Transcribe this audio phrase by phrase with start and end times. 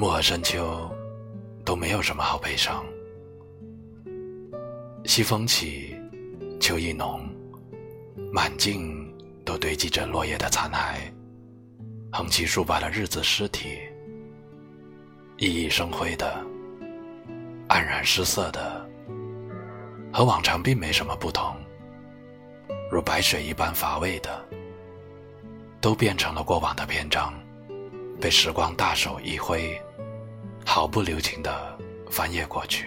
[0.00, 0.90] 暮和深秋
[1.62, 2.82] 都没有什么好悲伤。
[5.04, 5.94] 西风起，
[6.58, 7.28] 秋意浓，
[8.32, 9.14] 满径
[9.44, 11.00] 都堆积着落叶的残骸，
[12.10, 13.78] 横七竖八的日子尸体，
[15.36, 16.34] 熠熠生辉的，
[17.68, 18.88] 黯然失色的，
[20.10, 21.54] 和往常并没什么不同，
[22.90, 24.42] 如白水一般乏味的，
[25.78, 27.34] 都变成了过往的篇章。
[28.18, 29.80] 被时光大手一挥，
[30.72, 31.76] 毫不留情的
[32.08, 32.86] 翻页过去。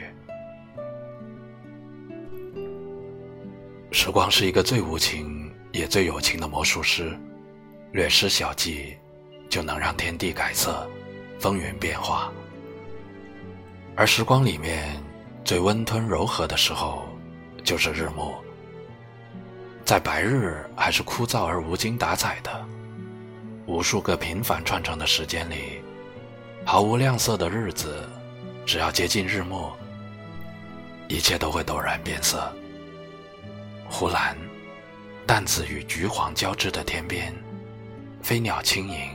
[3.91, 7.13] 时光是一个最无情也最有情的魔术师，
[7.91, 8.95] 略施小计，
[9.49, 10.89] 就能让天地改色，
[11.37, 12.31] 风云变化。
[13.97, 14.87] 而时光里面
[15.43, 17.03] 最温吞柔和的时候，
[17.65, 18.33] 就是日暮。
[19.83, 22.65] 在白日还是枯燥而无精打采的。
[23.65, 25.82] 无数个平凡串成的时间里，
[26.65, 28.07] 毫无亮色的日子，
[28.65, 29.73] 只要接近日暮，
[31.07, 32.51] 一切都会陡然变色。
[33.89, 34.35] 湖蓝、
[35.27, 37.33] 淡紫与橘黄交织的天边，
[38.21, 39.09] 飞鸟轻盈；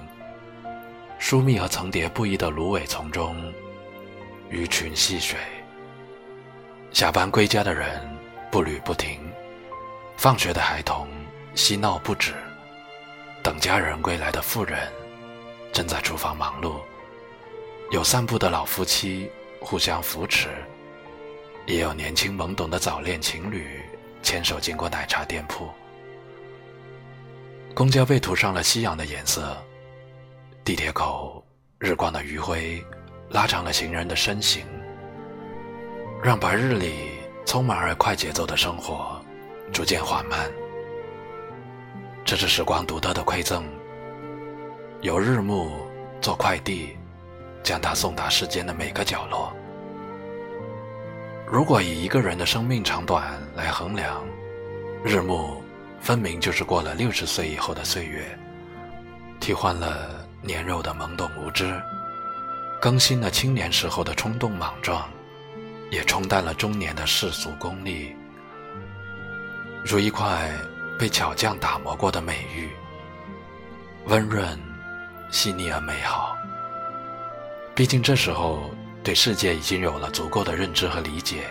[1.19, 3.35] 疏密和层叠不一的芦苇丛中，
[4.51, 5.39] 鱼群戏水。
[6.93, 8.01] 下班归家的人
[8.51, 9.21] 步履不停，
[10.17, 11.09] 放学的孩童
[11.55, 12.35] 嬉闹不止。
[13.43, 14.79] 等家人归来的妇人，
[15.73, 16.75] 正在厨房忙碌；
[17.91, 20.50] 有散步的老夫妻互相扶持，
[21.67, 23.80] 也有年轻懵懂的早恋情侣
[24.22, 25.70] 牵手经过奶茶店铺。
[27.75, 29.56] 公交被涂上了夕阳的颜色，
[30.64, 31.42] 地铁口
[31.78, 32.84] 日光的余晖
[33.30, 34.67] 拉长了行人的身形，
[36.23, 37.12] 让白日里
[37.47, 39.19] 匆忙而快节奏的生活
[39.73, 40.51] 逐渐缓慢。
[42.23, 43.64] 这是时光独特的馈赠，
[45.01, 45.70] 由日暮
[46.20, 46.98] 做快递，
[47.63, 49.52] 将它送达世间的每个角落。
[51.46, 54.24] 如果以一个人的生命长短来衡量，
[55.05, 55.63] 日暮
[56.01, 58.39] 分明就是过了六十岁以后的岁月，
[59.41, 61.80] 替换了年幼的懵懂无知，
[62.80, 65.08] 更新了青年时候的冲动莽撞，
[65.90, 68.14] 也冲淡了中年的世俗功利，
[69.85, 70.51] 如一块。
[70.98, 72.69] 被巧匠打磨过的美玉，
[74.07, 74.61] 温润、
[75.30, 76.36] 细腻而美好。
[77.78, 78.58] 毕竟这时候
[79.05, 81.44] 对世界已经有了足够的认知和理解，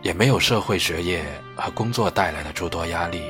[0.00, 1.22] 也没有社会、学业
[1.54, 3.20] 和工作带来的诸多压力。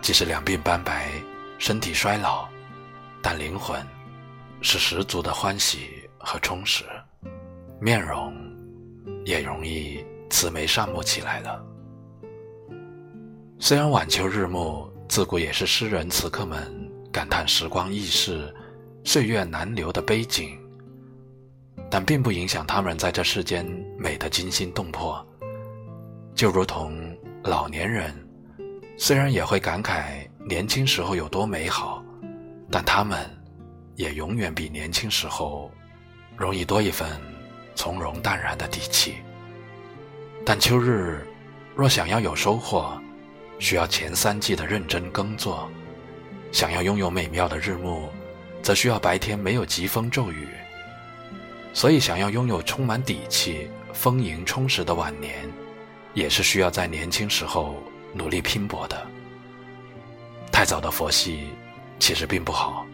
[0.00, 1.10] 即使两鬓斑白、
[1.58, 2.46] 身体衰老，
[3.20, 3.84] 但灵魂
[4.60, 6.84] 是十足的欢喜和充实，
[7.80, 8.32] 面容
[9.24, 11.66] 也容易慈眉善目起来了。
[13.58, 16.72] 虽然晚秋日暮自古也是诗人词客们
[17.10, 18.54] 感叹时光易逝、
[19.02, 20.56] 岁月难留的悲景，
[21.90, 23.66] 但并不影响他们在这世间
[23.98, 25.24] 美得惊心动魄。
[26.34, 28.12] 就如同老年人，
[28.98, 32.04] 虽然也会感慨年轻时候有多美好，
[32.70, 33.18] 但他们
[33.94, 35.70] 也永远比年轻时候
[36.36, 37.08] 容易多一份
[37.74, 39.14] 从容淡然的底气。
[40.44, 41.26] 但秋日
[41.74, 43.00] 若想要有收获，
[43.58, 45.70] 需要前三季的认真耕作，
[46.52, 48.08] 想要拥有美妙的日暮，
[48.62, 50.48] 则需要白天没有疾风骤雨。
[51.76, 55.46] 所以，想要拥有充满底气、丰盈充实的晚年，
[56.14, 57.74] 也是需要在年轻时候
[58.14, 59.06] 努力拼搏的。
[60.50, 61.48] 太早的佛系
[61.98, 62.86] 其实并不好，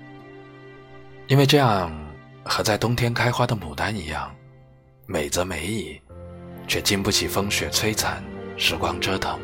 [1.29, 1.97] 因为这样
[2.45, 4.35] 和在冬天开花的牡丹一样，
[5.07, 6.01] 美则美矣，
[6.67, 8.21] 却经不起风雪摧残、
[8.57, 9.39] 时光折腾。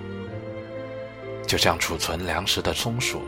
[1.46, 3.22] 就像储存粮食的松鼠，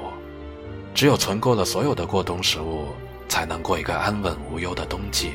[0.93, 2.89] 只有存够了所有的过冬食物，
[3.29, 5.35] 才能过一个安稳无忧的冬季。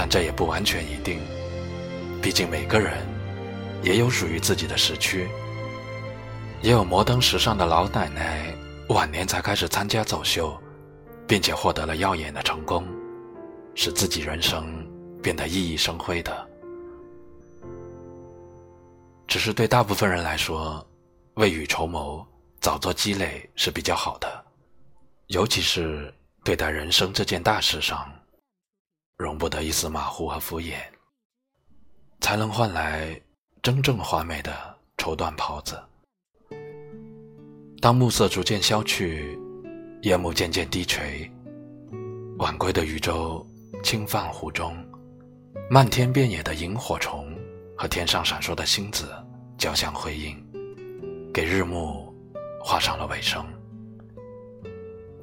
[0.00, 1.18] 但这也不完全一定，
[2.22, 3.04] 毕竟每个人
[3.82, 5.26] 也有属于自己的时区。
[6.62, 8.54] 也有摩登时尚的老奶奶，
[8.90, 10.56] 晚年才开始参加走秀，
[11.26, 12.86] 并且获得了耀眼的成功，
[13.74, 14.64] 使自己人生
[15.20, 16.48] 变得熠熠生辉的。
[19.26, 20.86] 只是对大部分人来说，
[21.34, 22.24] 未雨绸缪，
[22.60, 24.44] 早做积累是比较好的，
[25.26, 28.08] 尤其是对待人生这件大事上，
[29.18, 30.76] 容不得一丝马虎和敷衍，
[32.20, 33.20] 才能换来
[33.60, 34.52] 真正华美的
[34.96, 35.76] 绸缎袍子。
[37.80, 39.36] 当暮色逐渐消去，
[40.02, 41.28] 夜幕渐渐低垂，
[42.38, 43.44] 晚归的渔舟
[43.82, 44.76] 轻泛湖中，
[45.68, 47.36] 漫天遍野的萤火虫
[47.76, 49.08] 和天上闪烁的星子
[49.58, 50.40] 交相辉映。
[51.34, 52.14] 给日暮
[52.60, 53.44] 画上了尾声，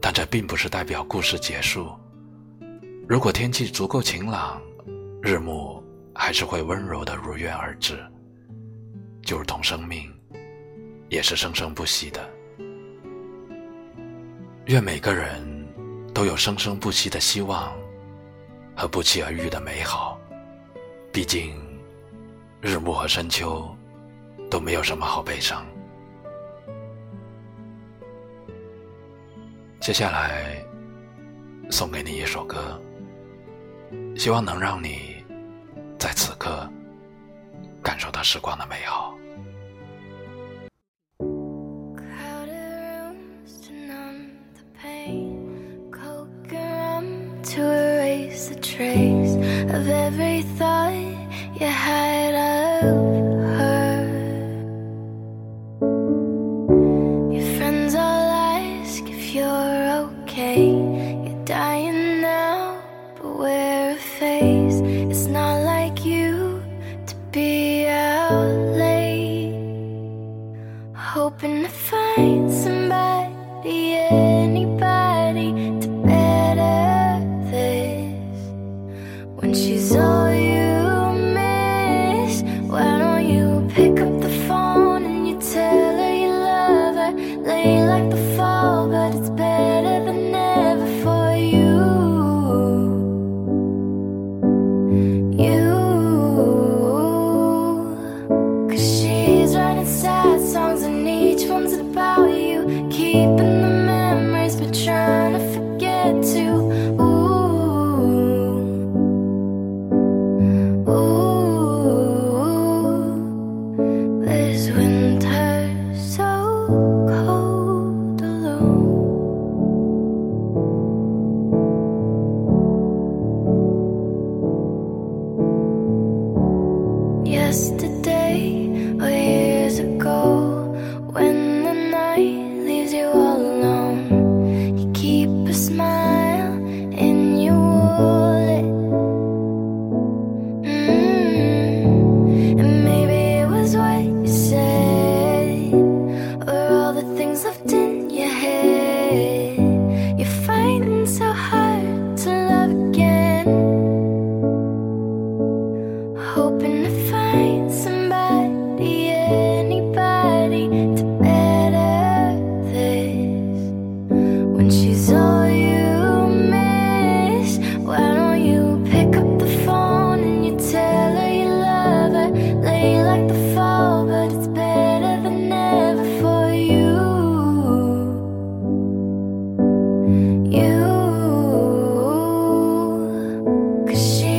[0.01, 1.89] 但这并不是代表故事结束。
[3.07, 4.60] 如果天气足够晴朗，
[5.22, 8.04] 日暮还是会温柔的如约而至，
[9.22, 10.12] 就如同生命，
[11.10, 12.28] 也是生生不息的。
[14.66, 15.40] 愿每个人
[16.16, 17.72] 都有生生不息的希望
[18.75, 20.19] 和不期而遇的美好。
[21.13, 21.56] 毕竟，
[22.60, 23.69] 日暮和深秋
[24.50, 25.63] 都没有什么好悲伤。
[29.80, 30.66] 接下来，
[31.69, 32.81] 送给你一首歌，
[34.15, 35.23] 希望能让你
[36.00, 36.69] 在此刻
[37.83, 39.13] 感受到时光的美好。
[47.56, 49.35] to erase the trace
[49.75, 50.91] of every thought
[51.59, 52.14] you had